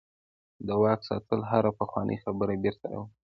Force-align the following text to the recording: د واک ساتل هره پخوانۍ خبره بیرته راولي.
د 0.67 0.69
واک 0.81 0.99
ساتل 1.09 1.41
هره 1.51 1.71
پخوانۍ 1.79 2.17
خبره 2.23 2.53
بیرته 2.63 2.85
راولي. 2.91 3.13